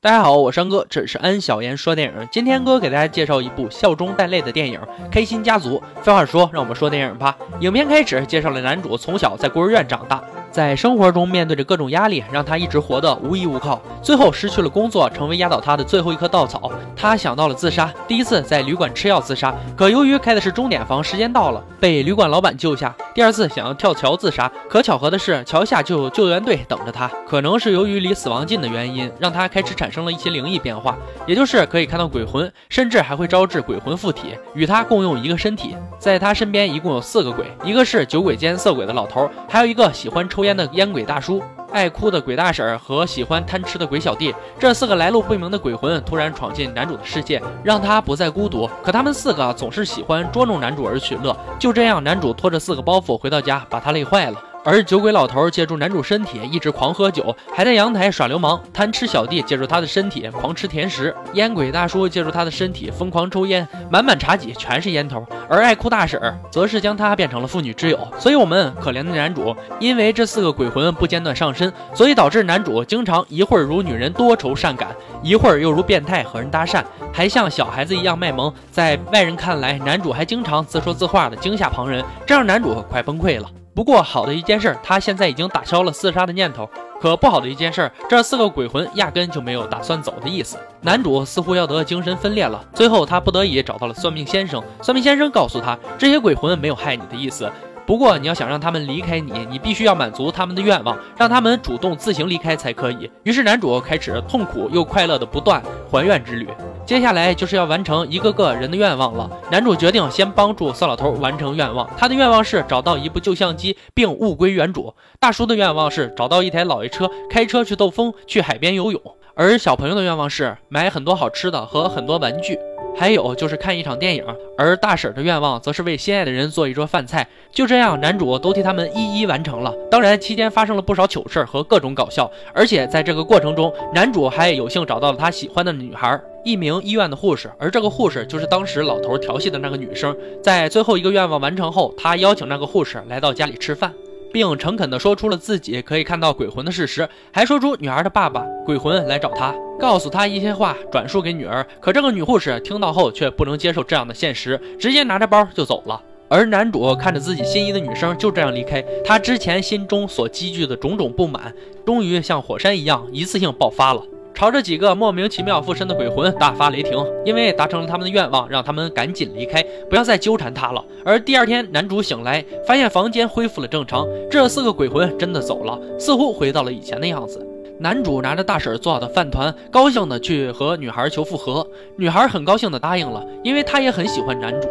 [0.00, 2.28] 大家好，我是安哥，这是安小言说电影。
[2.30, 4.80] 今天哥给大家介绍一部笑中带泪的电影
[5.10, 5.82] 《开心家族》。
[6.02, 7.36] 废话少说，让我们说电影吧。
[7.60, 10.22] 影片开始介绍了男主从小在孤儿院长大。
[10.50, 16.72] 在生活中面对着各种压力，让他一直活得无依无靠，最后失去了工作，成为压倒他的最后一棵稻草。
[16.96, 22.94] 他想到了自杀，第一次在旅馆吃药自杀，可由于开的是钟点房，时间到了，被旅馆老板救下。
[23.14, 27.08] 第二次想要跳桥自杀，可巧合的是桥下就有救援队等着他。
[27.28, 35.76] 可能是由于离死亡近的原因，让他开始产生了一些灵异变化，也就是可以看到鬼魂，甚至还会招致鬼魂附体，与他共用一个身体。
[35.98, 40.37] 在他身边一共有四个鬼，一个是酒鬼兼色鬼的老头，还有一个喜欢抽。
[40.38, 41.42] 抽烟的烟鬼大叔，
[41.72, 48.70] 爱哭的鬼大婶和喜欢贪吃的鬼小弟，这四个来路不明的鬼魂突然闯进男主的世界，让他不再孤独。
[48.80, 51.36] 可他们四个总是喜欢捉弄男主而取乐。
[51.58, 54.40] 就这样，男主拖着四个包袱回到家，把他累坏了。
[54.70, 67.98] 而酒鬼老头借助男主身体一直狂喝酒，还在阳台耍流氓；贪吃小弟借助他的身体狂吃甜食；烟鬼大叔借助他的身体疯狂抽烟，满满茶几全是烟头；而爱哭大婶儿则是将他变成了妇女之友。
[68.18, 78.52] 所以，我们可怜的男主因为这四个鬼魂不间断上身，所以导致男主经常一会儿如女人多愁善感，一会儿又如变态和人搭讪，还像小孩子一样卖萌。
[78.70, 83.48] 在外人看来，男主还经常自说自话的惊吓旁人，这让男主快崩溃了。
[83.78, 86.68] 不过好的一件事，他现在已经打消了自杀的念头。
[87.00, 90.58] 可不好的一件事，这四个鬼魂压根就没有打算走的意思。
[90.80, 94.60] 男主似乎要得精神分裂了，最后他不得已找到了算命先生。
[94.82, 97.48] 算命先生告诉他，这些鬼魂没有害你的意思。
[97.88, 103.10] 不过，你要想让他们离开你，你必须要满足他们的愿望，让他们主动自行离开才可以。
[103.22, 106.46] 于是，男主开始痛苦又快乐的不断还愿之旅。
[106.84, 109.30] 接下来就是要完成一个个人的愿望了。
[109.50, 111.88] 男主决定先帮助色老头完成愿望。
[111.96, 114.94] 他的愿望是找到一部旧相机并物归原主。
[115.18, 119.00] 大叔的愿望是找到一台老爷车，开车去兜风，去海边游泳。
[119.34, 122.58] 而小朋友的愿望是买很多好吃的和很多玩具。
[122.98, 124.24] 还有就是看一场电影，
[124.56, 127.26] 而大婶的愿望则是为心爱的人做一桌饭菜。
[127.52, 129.72] 就这样，男主都替他们一一完成了。
[129.90, 137.50] 当然，期间发生了不少糗事和各种搞笑，而且在这个过程中，男主还有幸找到了他喜欢的女孩，一名医院的护士。
[137.58, 140.16] 而这个护士就是当时老头调戏的那个女生。
[140.42, 143.92] 在最后一个愿望完成后，他邀请那个护士来到家里吃饭。
[144.32, 151.66] 并诚恳地说出了自己可以看到鬼魂的事实，还说出女儿的爸爸鬼魂来找他，告诉他一些话，转述给女儿。
[151.80, 156.00] 可这个女护士听到后却不能接受这样的现实，直接拿着包就走了。
[156.30, 161.54] 而男主看着自己心仪的女生就这样离开，他之前心中所积聚的种种不满，
[161.86, 164.02] 终于像火山一样一次性爆发了。
[164.38, 169.60] 朝着几个莫名其妙附身的鬼魂大发雷霆，因为达成了他们的愿望，让他们赶紧离开，
[169.90, 170.84] 不要再纠缠他了。
[171.04, 177.44] 而第二天，男主醒来，发现房间恢复了正常，这四个鬼魂真的走了，似乎回到了以前的样子。
[177.80, 181.66] 男主拿着大婶做好的饭团，高兴的去和女孩求复合。
[181.96, 184.68] 女孩很高兴的答应了，因为她也很喜欢男主。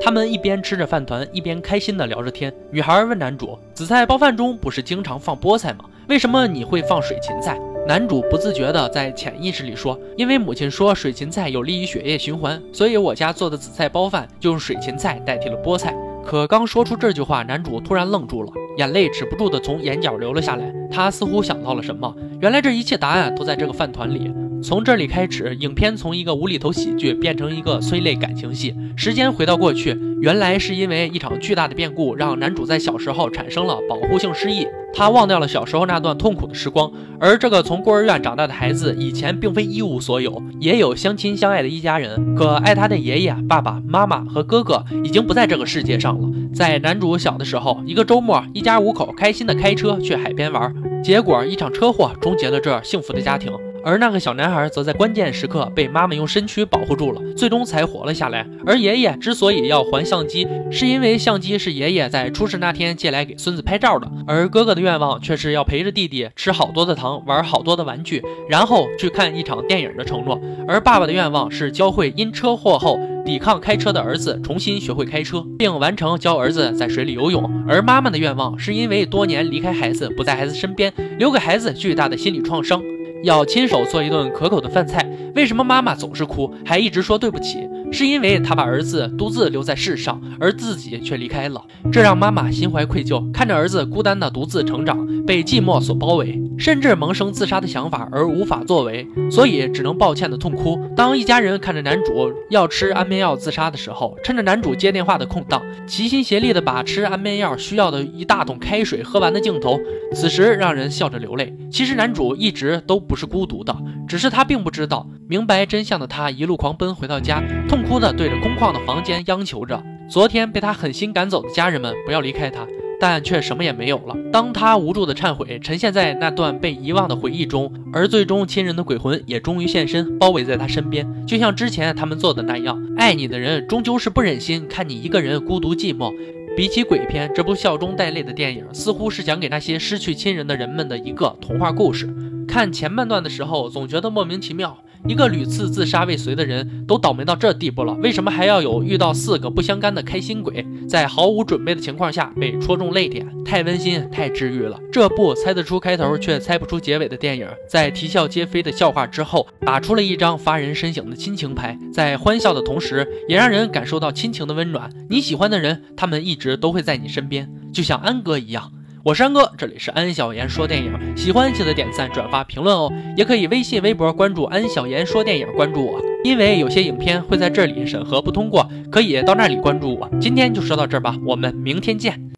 [0.00, 2.50] 他们一边吃着饭团，一边开心的聊着天。
[2.70, 5.84] 女孩问男主：“紫菜包饭中不是经常放菠菜吗？
[6.08, 20.72] 为什么你会放水芹菜？”男主不自觉地在潜意识里说：“因为母亲说水芹菜有利于血液循环，所以我家做的紫菜包饭就用水芹菜代替了菠菜。”可刚说出这句话，男主突然愣住了，眼泪止不住地从眼角流了下来。
[20.90, 24.30] 他似乎想到了什么，原来这一切答案都在这个饭团里。
[24.62, 28.76] 从这里开始，影片从一个无厘头喜剧变成一个催泪感情戏。
[28.94, 34.66] 时间回到过去，原来是因为一场巨大的变故，让男主在小时候产生了保护性失忆。
[34.92, 36.90] 他忘掉了小时候那段痛苦的时光。
[37.18, 42.34] 而这个从孤儿院长大的孩子，以前并非一无所有，也有相亲相爱的一家人。
[42.34, 46.28] 可爱他的爷爷、爸爸妈妈和哥哥已经不在这个世界上了。
[46.52, 53.52] 在男主小的时候，一个周末，一家五口开心的开车去海边玩，结果一场车祸终结了这幸福的家庭。
[53.84, 58.46] 而那个小男孩则在关键时刻被妈妈用身躯保护住了，最终才活了下来。
[58.66, 64.10] 而爷爷之所以要还相机，是因为相机是爷爷在出事那天借来给孙子拍照的。
[64.26, 70.40] 而哥哥的愿望却是要陪着弟弟吃好多的糖，玩好多的玩具，然后去看一场电影的承诺。
[70.68, 77.64] 而爸爸的愿望是教会因车祸后抵抗开车的儿子重新学会开车，并完成教儿子在水里游泳。
[77.68, 82.82] 而妈妈的愿望是因为多年离开孩子，不在孩子身边，留给孩子巨大的心理创伤。
[83.22, 87.68] 要亲手做一顿可口的饭菜，为什么妈妈总是哭，还一直说对不起？
[87.92, 100.78] 是因为他把儿子独自留在世上，而自己却离开了，这让妈妈心怀愧疚，看着儿子孤单的独自成长，被寂寞所包围，甚至萌生自杀的想法而无法作为，所以只能抱歉的痛哭。
[100.96, 109.78] 当一家人看着男主要吃安眠药自杀的时候，趁着男主接电话的空档，齐心协力的把吃安眠药需要的一大桶开水喝完的镜头，
[110.14, 111.52] 此时让人笑着流泪。
[111.70, 113.76] 其实男主一直都不是孤独的，
[114.08, 115.06] 只是他并不知道。
[115.28, 122.66] 明白真相的他一路狂奔回到家，痛哭的对着空旷的房间央求着：昨天被他狠心赶走的家人们不要离开他，
[123.00, 124.16] 但却什么也没有了。
[124.32, 132.80] 当他无助的忏悔沉陷在那段被遗忘的回忆中，而最终亲人的鬼魂也终于现身，包围在他身边，就像之前他们做的那样。
[132.96, 136.12] 爱你的人终究是不忍心看你一个人孤独寂寞。
[136.56, 142.12] 比起鬼片，这部笑中带泪的电影似乎是讲给那些失去亲人的人们的一个童话故事。
[142.46, 144.76] 看前半段的时候，总觉得莫名其妙。
[145.06, 153.26] 一个屡次自杀未遂的人都倒霉到这地步了，为什么还要有遇到四个不相干的开心鬼，在毫无准备的情况下被戳中泪点？
[153.44, 154.78] 太温馨，太治愈了。
[154.92, 164.90] 这部猜得出开头却猜不出结尾的电影，在啼笑皆非的笑话之后，打出了一张发人深省的亲情牌，在欢笑的同时，也让人感受到亲情的温暖。
[165.08, 168.70] 你喜欢的人，他们一直都会在你身边，就像安哥一样。
[169.02, 180.10] 我是安哥，这里是安小言说电影，喜欢记得点赞、转发、评论哦，也可以微信、微博关注安小言说电影，关注我，因为有些影片会在这里审核不通过，可以到那里关注我。
[180.20, 182.22] 今天就说到这儿吧，我们明天见。